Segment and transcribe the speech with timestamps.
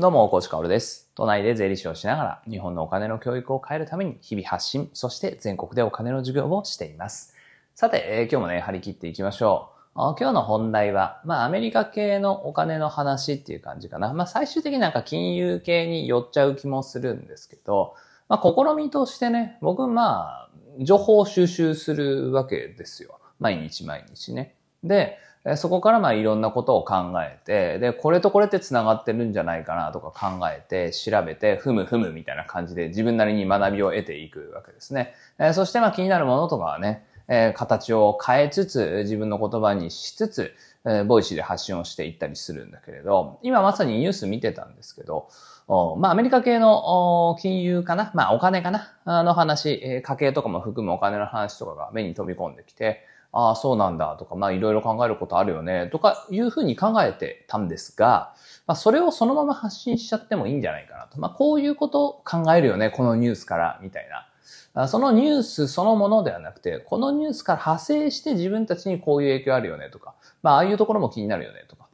[0.00, 1.10] どうも、コーチカオルです。
[1.14, 7.34] 都内で税理士をしながら、日本のお金の教育を変えるために日々発信、そして全国でお金の授業をしています。
[7.74, 10.16] さて、えー今日もね、張り切っていきましょう。
[10.18, 14.14] 今日の本題は、まあ、アメリカ系のお金の話っていう感じかな。
[14.14, 17.94] まあ、最終的になんか金融系に寄っちゃう気もするんですけど、
[18.26, 20.48] まあ、試みとしてね、僕、まあ、
[20.78, 23.20] 情報収集するわけですよ。
[23.38, 24.56] 毎日毎日ね。
[24.84, 25.18] で、
[25.56, 35.14] そこからまあいろんなことを考えて、で、これとこれって繋がってるんじゃないかなとか考えて、調べて、ふむふむみたいな感じで自分なりに学びを得ていくわけですね。
[35.38, 40.52] えそしてまあ気になるものとかはね、え形を変えつつ、自分の言葉にしつつ、
[40.84, 45.28] え Voicy で発信をしていったりするんだけれど、今まさにニュース見てたんですけど、
[45.68, 58.34] まあアメリカ系の金融かなまあお金かなあの話、家計とかも含むお金の話とかが目に飛び込んできて、ああ、そうなんだとか、まあいろいろ考えることあるよねとかいうふうに考えてたんですが、
[58.66, 61.20] まあそれをそのまま発信しちゃってもいいんじゃないかなと。
[61.20, 64.88] まあこういうことを考えるよね、このニュースから、みたいな。
[64.88, 71.88] そのニュースそのものではなくて、このニュースから派生して自分たちにこういう影響あるよねとか、まあああいうところも気になるよねとか。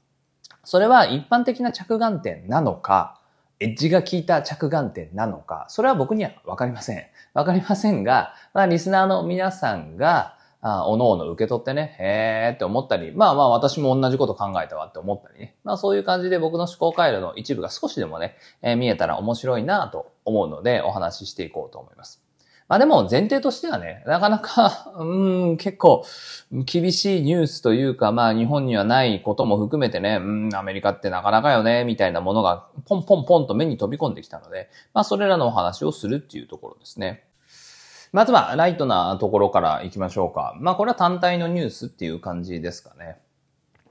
[0.65, 3.21] それは一般的な着眼点なのか、
[3.61, 7.05] エッジが効いた着眼点なのか、それは僕にはわかりません。
[7.33, 10.36] わかりませんが、まあリスナーの皆さんが、
[10.69, 15.55] あおのおの受け取ってね、へーって思ったり、まあまあ私も同じこと考えたわって思ったりね。
[15.63, 22.27] まあそういう感じで僕の思考回路の一部が少しでもね、えー見えたら面白いなと思うのでお話ししていこうと思います。
[22.69, 26.05] まあでも前提としてはね、なかなか、 うーん、結構
[26.51, 37.26] 厳しいニュースというか、まあ日本にはないことも含めてね、うん、アメリカってなかなかよね、みたいなものがポンポンポンと目に飛び込んできたので、まあそれらのお話をするっていうところですね。
[38.13, 40.55] まずはライトなところから行きましょうか。
[40.59, 43.19] まあこれは単体のニュースっていう感じですかね。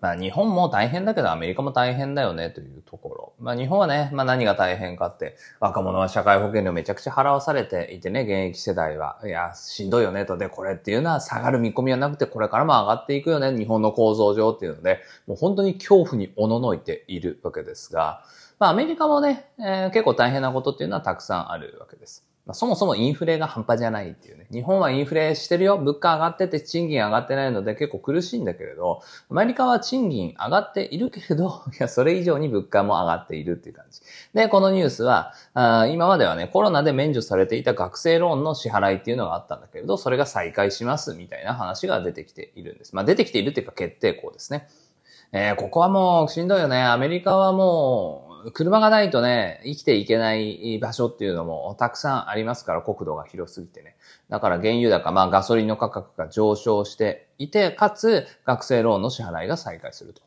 [0.01, 3.33] まあ日本も大変だけどアメリカも大変だよねというところ。
[3.39, 9.19] まあ日本はね、まあ何が大変かって、若者は社会保険料めちゃくちゃ払わされていてね、現役世代は。
[9.25, 10.37] いや、しんどいよねと。
[10.37, 18.23] で、これっていうのは下がる見込みはなくて、これからも上がっていくよね、日本の構造上っていうので、もう本当に恐怖におののいているわけですが、
[18.59, 22.24] まあアメリカもね、えー結構大変なことっていうのはたくさんあるわけです。
[22.45, 24.45] まあ、そもそもインフレが半端じゃないっていうね。
[24.51, 25.79] 日本はインフレしてるよ。
[25.79, 29.01] 物価上がってて賃金上がってないので結構苦しいんだけれど、
[29.31, 34.01] アメリカは賃金上がっているけれど、 いや、それ以上に物価も上がっているっていう感じ。
[34.35, 42.95] で、このニュースは、あ今まではね、コロナで免除されていた学生ローンの支払いっていうのがあったんだけれど、それが再開しますみたいな話が出てきているんです。
[42.95, 44.67] まあ、出てきているっていうか決定校ですね。
[45.31, 46.83] えーここはもうしんどいよね。
[46.83, 53.95] アメリカはもう、車がないとね、生きていけない場所っていうのもたくさんありますから、国土が広すぎてね。
[54.29, 60.21] だから原油高、まあガソリンの価格が上昇していて、かつ学生ローンの支払いが再開すると。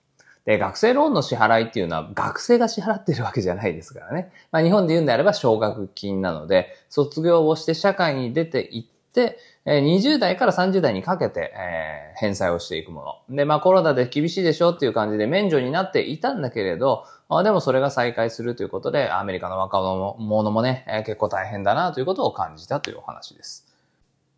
[0.44, 4.32] で、学生ローンの支払いっていうのは学生が支払ってるわけじゃないですからね。
[4.50, 13.36] まあ日本で言うんであれば奨学金なので、卒業をして社会に出ていって、20代から30代にかけて、えー返済をしていくもの。
[13.36, 17.04] で、まあコロナで厳しいでしょっていう感じで免除になっていたんだけれど、
[17.42, 23.66] でもそれが再開するということで、アメリカの若者もね、えー結構大変だなということを感じたというお話です。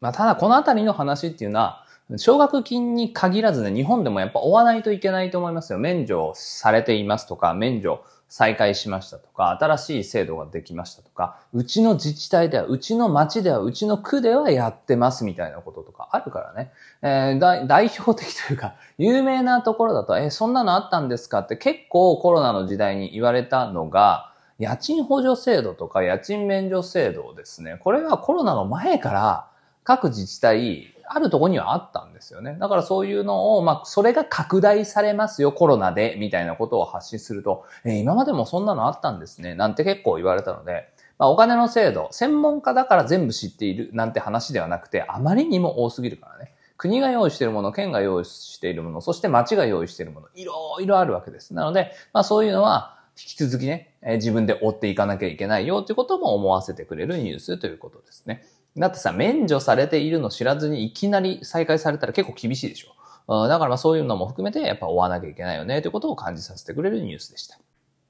[0.00, 1.84] まあただこのあたりの話っていうのは、
[2.16, 5.78] 奨学金に限らずね、日本でもやっぱ追わないといけないと思いますよ。
[5.78, 16.70] 免除されていますとか、免除再開しましたとか、新しい制度ができましたとか、うちの自治体では、うちの町では、うちの区ではやってますみたいなこととかあるからね。
[17.02, 27.78] えー代表的というか、有名なところだと、え、そんなのあったんですかって結構コロナの時代に言われたのが、家賃補助制度とか家賃免除制度ですね。
[27.80, 29.48] これはコロナの前から
[29.82, 32.56] 各自治体、あるとこにはあったんですよね。
[32.60, 40.88] だからそういうのを、まあ、それが拡大されますよ、コロナで、みたいなことを発信すると、えー今までもそんなのあったんですね、なんて結構言われたので、
[41.18, 46.52] まあ、お金の制度、専門家だから全部知っているなんて話ではなくて、あまりにも多すぎるからね。
[46.76, 51.52] 国が用意しているもの、県が用意しているもの、そして町が用意しているもの、いろいろあるわけです。
[51.52, 58.44] なので、まあそういうのは、引き続きね、えー自分で追っていかなきゃいけないよということも思わせてくれるニュースということですね。
[58.76, 62.94] だってさ、免除されているの知らずにいきなり再開されたら結構厳しいでしょ。
[63.44, 67.58] うだからまあそういうのも含めてやっぱ追わなきゃいけないよねということを感じさせてくれるニュースでした。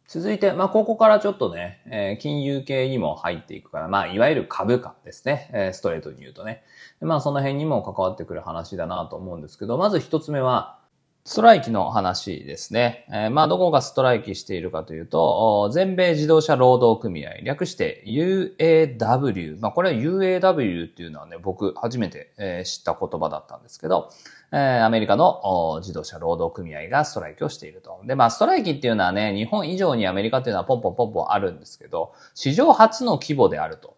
[0.08, 5.50] 続いて、まあ、ここからちょっとね、えー金融系にも入っていくから、まあ、いわゆる株価ですね。
[5.52, 6.64] えーストレートに言うとね。
[7.00, 10.80] まあ、その辺にも関わってくる話だなと思うんですけど、まず一つ目は、
[11.24, 13.04] ストライキの話ですね。
[13.10, 19.60] えー、まあ、どこがストライキしているかというと、全米自動車労働組合、略して UAW。
[19.60, 24.10] まあ、これは UAW っていうのはね、僕初めて、えー、知った言葉だったんですけど、
[24.50, 28.00] えー、アメリカの自動車労働組合がストライキをしていると。
[28.06, 33.94] で、まあ、ストライキっていうのはね、日本以上にアメリカっていうのはポンポンポンポンあるんですけど、史上初の規模であると。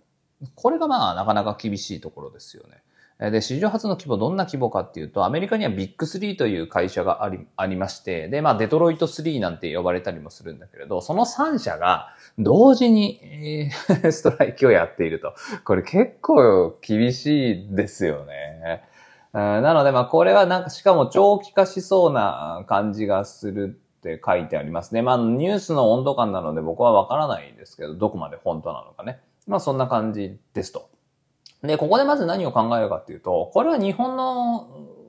[0.56, 2.82] これがまあ、なかなか厳しいところですよね。
[3.30, 15.34] で、史上初の規模、どんな規模かっていうと、アメリカにはビッグ3という会社があり、ありまして、で、まあ、デトロイト3なんて呼ばれたりもするんだけれど、その3社が同時に、えー、 ストライキをやっていると。
[15.64, 18.82] これ結構厳しいですよね。
[19.32, 25.00] なので、まあ、これはなんか、しかも長期化しそうな感じがするって書いてありますね。
[25.00, 29.20] まあ、ニュースの温度感なので僕はわからないですけど、どこまで本当なのかね。
[29.46, 30.90] まあ、そんな感じですと。
[31.62, 34.69] で、ここでまず何を考えるかっていうと、これは日本の、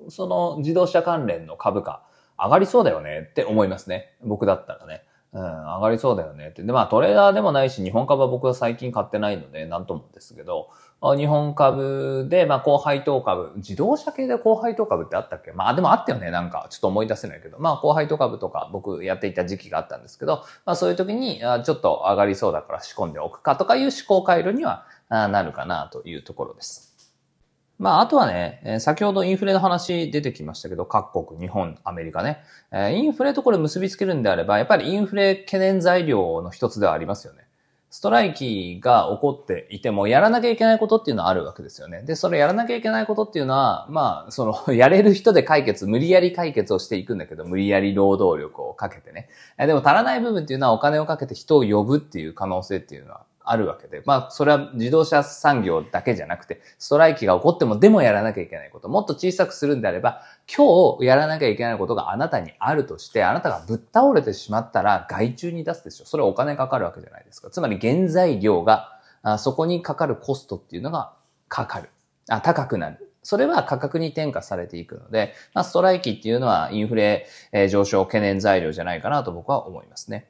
[0.09, 2.03] その自動車関連の株価、
[2.37, 4.15] 上がりそうだよねって思いますね。
[4.23, 5.03] 僕だったらね。
[5.35, 6.61] うん、上がりそうだよねって。
[6.61, 10.69] で、まあトレーダーでもないし、日本株は僕は最近買ってないので、なんともですけど、
[11.17, 15.51] 日本株で、まあ高配当株、自動車系で高配当株ってあったっけ？
[15.51, 16.67] まあでもあったよね、なんか。
[16.69, 17.57] ちょっと思い出せないけど。
[17.59, 26.93] まあ高配当株とか僕やっていた時期があったんですけど、まあそういう時に、ちょっと上がりそうだから仕込んでおくかとかいう思考回路にはなるかなというところです。
[27.79, 32.43] まあ、あとはね、先ほどインフレの話出てきましたけど、各国、日本、アメリカね。
[32.71, 37.43] インフレとこれ結びつけるんであれば、やっぱりインフレ懸念材料の一つではありますよね。
[37.89, 42.01] ストライキが起こっていても、やらなきゃいけないことっていうのはあるわけですよね。
[42.01, 49.29] で、それやらなきゃいけないことっていうのは、まあ、その、 やれる人で解決、無理やり解決をしていくんだけど、無理やり労働力をかけてね。
[49.59, 54.01] でも足らない部分っていうのはお金をかけて人を呼ぶっていう可能性っていうのはあるわけで。
[54.05, 60.21] まあ、それは自動車産業だけじゃなくて、ストライキが起こってもでもやらなきゃいけないこと、もっと小さくするんであれば、
[60.53, 66.05] 今日やらなきゃいけないことがあなたにあるとして、あなたがぶっ倒れてしまったら外注に出すでしょ。
[66.05, 67.49] それはお金かかるわけじゃないですか。
[67.49, 71.13] つまり原材料が、あそこにかかるコストっていうのが
[71.47, 71.89] かかる。
[72.29, 73.09] あ、高くなる。
[73.23, 77.25] それは価格に転嫁されていくので、まあ、ストライキっていうのはインフレ、
[77.69, 80.27] 上昇懸念材料じゃないかなと僕は思いますね。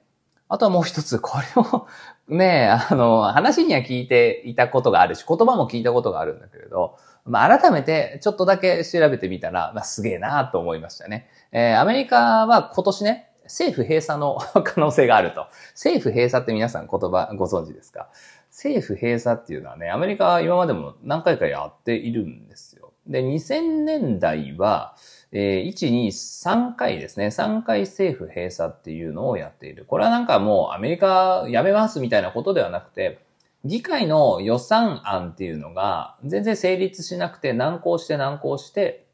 [0.53, 1.87] あとはもう一つ、これを
[2.27, 6.95] ね、 あの、話には聞いていたことがあるし、言葉も聞いたことがあるんだけれど、
[7.25, 11.27] まあ、改めてちょっとだけ調べてみたら、まあ、すげえなと思いましたね。
[11.51, 15.47] えー、アメリカは今年ね、政府閉鎖の 可能性があると。
[15.71, 18.09] 政府閉鎖って皆さん言葉ご存知ですか？
[18.51, 22.93] 政府閉鎖っていうのはね、アメリカは今までも何回かやっているんですよ。
[23.07, 24.95] で、2000年代は、
[25.35, 27.27] え、1、2、3回ですね。
[27.27, 29.83] 3回政府閉鎖っていうのをやっている。
[29.85, 33.19] これはなんかもうアメリカやめますみたいなことではなくて、
[33.65, 39.05] 議会の予算案っていうのが全然成立しなくて難航して難航して、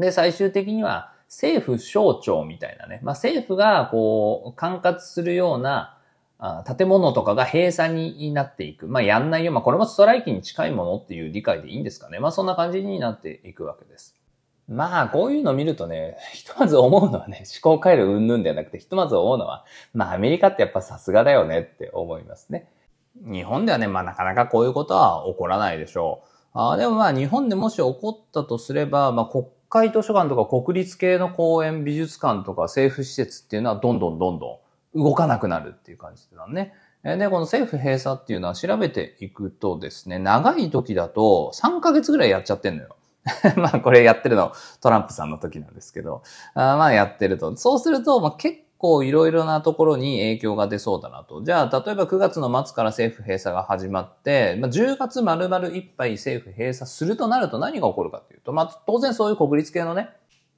[0.00, 5.96] で、最終的には政府省庁みたいなね、まあ政府がこう管轄するような
[6.76, 8.88] 建物とかが閉鎖になっていく。
[8.88, 9.52] まあやんないよ。
[9.52, 12.18] まあこれもストライキに近いものっていう理解でいいんですかね。
[12.18, 14.16] まあそんな感じになっていくわけです。
[14.68, 22.68] まあ、こういうの見るとね、 ひとまず思うのはね、 思考回路うんぬんではなくて、ひとまず思うのは、まあ、アメリカってやっぱさすがだよねって思いますね。
[23.16, 26.28] 日本ではね、まあ、なかなかこういうことは起こらないでしょう。
[26.54, 34.60] あでもまあ、日本でもし起こったとすれば、まあ、国会図書館とか国立系の公園、美術館とか政府施設っていうのはどんどんどんど
[34.94, 36.74] ん動かなくなるっていう感じだね。
[37.04, 42.96] で、この政府閉鎖っていうのは調べていくとですね、長い時だと3ヶ月ぐらいやっちゃってんのよ。
[43.56, 46.22] まあこれやってるのトランプさんの時なんですけど、
[46.54, 47.56] あまあやってると。
[47.56, 51.42] そうすると、まあ結構いろいろなところに影響が出そうだなと。
[51.42, 60.10] じゃあ、例えば9月の末から政府閉鎖が始まって、まあ、10月丸々いっぱい政府閉鎖するとなると何が起こるかというと、まあ当然そういう国立系のね、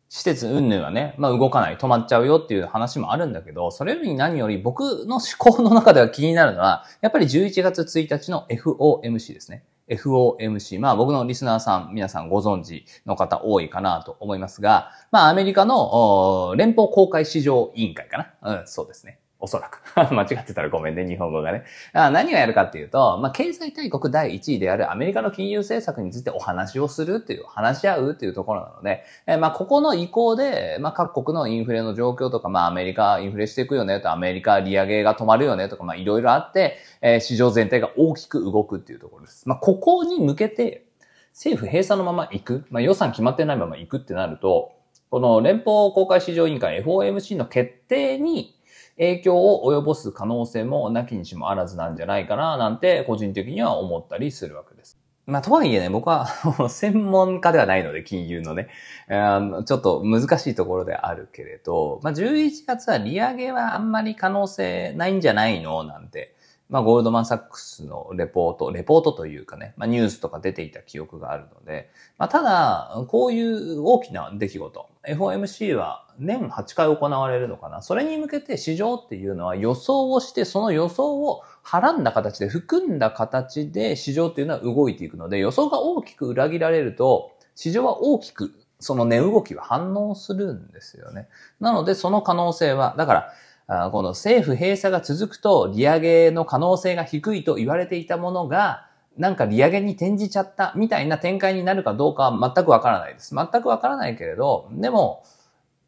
[0.09, 9.65] 施設云々はね、まあ動かない、止まっちゃうよっていう話もあるんだけど、それより何より僕の思考の中では気になるのは、やっぱり11月1日の FOMC ですね。
[9.89, 10.81] FOMC。
[10.81, 18.59] まあ僕のリスナーさん、皆さんご存知の方多いかなと思いますが、まあアメリカの連邦公開市場委員会かな。
[18.61, 19.19] うん、そうですね。
[19.45, 19.83] おそらく。
[19.95, 21.65] 間違ってたらごめんね、日本語がね。
[21.93, 39.47] 何をやるかっていうと、まあ、経済大国第1位であるアメリカの金融政策についてお話をするっていう、話し合うっていうところなので、えまあ、ここの移行で、まあ、各国のインフレの状況とか、まあ、アメリカインフレしていくよねと、アメリカ利上げが止まるよねとか、まあ、いろいろあって、えー、市場全体が大きく動くっていうところです。
[39.47, 40.87] まあ、ここに向けて、
[41.33, 44.73] 政府閉鎖のまま行く、まあ、予算決まってないまま行くってなると、
[45.15, 48.54] この連邦公開市場委員会 FOMC の決定に
[48.99, 54.99] 影響を及ぼす可能性もなきにしもあらずなんじゃないかななんて個人的には思ったりするわけです。
[55.27, 56.27] まあ、とはいえね、僕は
[56.69, 58.69] 専門家ではないので、金融のね、
[59.09, 65.83] あのちょっと難しいところであるけれど、まあ、11月は利上げはあんまり可能性ないんじゃないの？
[65.85, 66.34] なんて、
[66.75, 71.89] まあ、ゴールドマンサックスのレポート、レポートというかね、まあ、ニュースとか出ていた記憶があるので、
[72.19, 91.29] まあ、ただ、こういう大きな出来事、FOMC は年8回行われるのかなそれに向けて市場っていうのは予想をして、その予想をはらんだ形で、含んだ形で市場っていうのは動いていくので、予想が大きく裏切られると、市場は大きく、その値動きは反応するんですよね。
[91.61, 93.33] なので、その可能性は、だから、
[93.67, 103.35] この政府閉鎖が続くと、利上げの可能性が低いと言われていたものが、なんか利上げに転じちゃったみたいな展開になるかどうかは全くわからないです。
[103.35, 105.25] 全くわからないけれど、でも、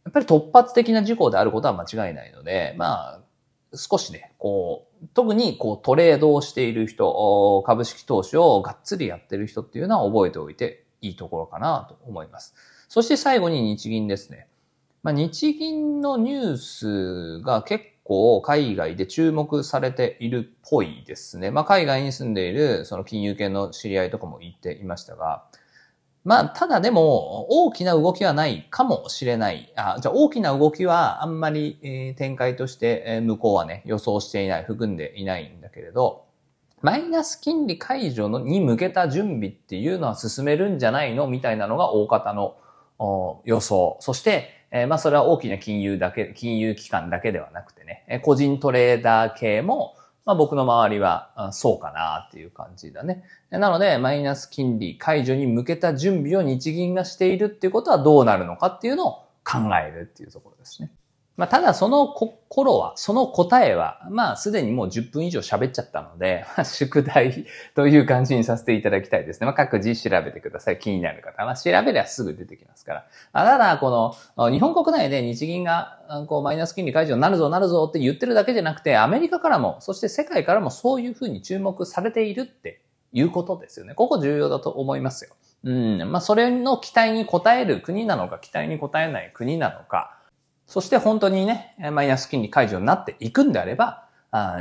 [0.04, 3.20] やっぱり突発的な事項であることは間違いないので、まあ、
[3.74, 12.54] 少しね、こう、特にこうトレードをしている人、株式投資をがっつりやってる人っていうのは覚えておいていいところかなと思います。
[12.88, 14.46] そして最後に日銀ですね。
[15.06, 21.52] まあ、日銀のニュースが結構海外で注目されているっぽいですね。
[21.52, 25.44] まあ、海外に住んでいるその金融系の知り合いとかも言っていましたが、
[26.24, 29.72] まあ、ただでも、大きな動きはないかもしれない。
[29.76, 36.24] あじゃあ、大きな動きはあんまり、え、展開として、え、向こうはね、予想していない、含んでいないんだけれど、
[36.80, 41.28] マイナス金利解除のに向けた準備っていうのは進めるんじゃないの？
[41.28, 42.56] みたいなのが大方の
[43.44, 43.98] 予想。
[44.00, 53.22] そして、え、まあ、それは大きな金融だけ、金融機関だけではなくてね、個人トレーダー系も、まあ僕の周りはそうかなっていう感じだね。
[53.50, 59.12] なので、マイナス金利解除に向けた準備を日銀がしているっていうことはどうなるのかっていうのを
[59.44, 60.90] 考えるっていうところですね。
[61.36, 69.46] まあ、ただその頃は、その答えは、まあ、すでにもう10分以上喋っちゃったので、 まあ、宿題という感じにさせていただきたいですね。
[69.46, 70.78] まあ、各自調べてください。
[70.78, 71.46] 気になる方は。
[71.46, 73.06] まあ調べりゃすぐ出てきますから。
[73.32, 82.80] あただ、この、日本国内で日銀が、こう、マイナス金利解除になるぞ、なるぞって言ってるだけじゃなくて、アメリカからも、そして世界からもそういうふうに注目されているって
[83.12, 83.94] いうことですよね。
[83.94, 85.34] ここ重要だと思いますよ。
[85.64, 86.12] うん。
[86.12, 90.15] まあ、それの期待に応える国なのか、期待に応えない国なのか、
[90.66, 94.04] そして本当にね、マイナス金利解除になっていくんであれば、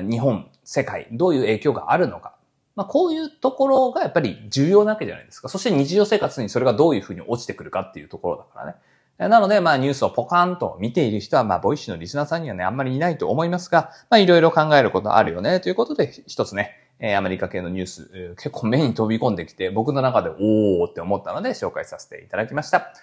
[0.07, 2.35] 日本、世界、どういう影響があるのか。
[2.75, 5.47] まあ、こういうところがやっぱり重要なわけじゃないですか。
[5.49, 8.75] そして日常生活にそれがどういうふうに落ちてくるかっていうところだからね。
[9.29, 16.73] なので、まあ、ニュースをポカーンと見ている人は、まあ、 Voicy のリスナーさんにはね、あんまりいないと思いますが、まあ、いろいろ考えることあるよね、ということで、一つね、
[17.17, 22.93] アメリカ系のニュース、結構目に飛び込んできて、僕の中で、おーって思ったので、紹介させていただきました。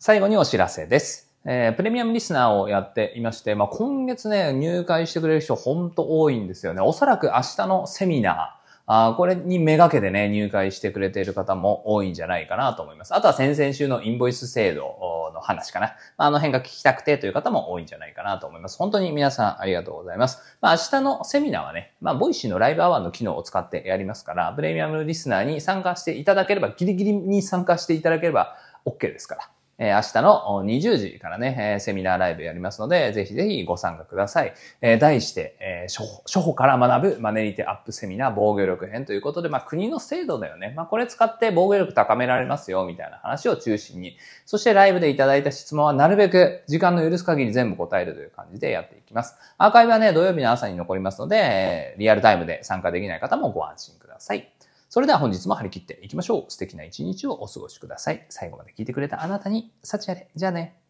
[0.00, 1.31] 最後にお知らせです。
[1.44, 6.80] えー、プレミアムリスナーをやっていまして、まあ、今月ね、入会してくれる人ほんと多いんですよね。
[6.80, 13.14] おそらく明日のセミナー、あこれにめがけてね、入会してくれている方も多いんじゃないかなと思います。
[13.14, 15.94] あとは先々週のインボイス制度の話かな。
[16.16, 18.76] あの辺が聞きたくてという方も多いんじゃないかなと思います。
[18.76, 20.58] 本当に皆さんありがとうございます。
[20.60, 29.48] まあ明日のセミナーはね、まあ Voicy のライブアワーの機能を使ってやりますから、プレミアムリスナーに参加していただければ、ギリギリに参加していただければ OK ですから。
[29.82, 34.54] え明日の20時からね、えセミナーライブやりますので、ぜひぜひご参加ください。
[34.80, 40.72] え題して、え初歩、初歩から学ぶマネリティアップセミナー防御力編ということで、まあ国の制度だよね。
[40.76, 44.16] まあこれ使って防御力高められますよ、みたいな話を中心に。
[44.46, 49.34] そしてライブでいただいた質問はなるべく時間の許す限り全部答えるという感じでやっていきます。
[49.58, 54.48] アーカイブはね、土曜日の朝に残りますので、リアルタイムで参加できない方もご安心ください。
[54.92, 56.50] それでは本日も張り切っていきましょう。
[56.50, 58.26] 素敵な一日をお過ごしください。
[58.28, 60.28] 最後まで聞いてくれたあなたに、幸あれ。
[60.36, 60.81] じゃあね。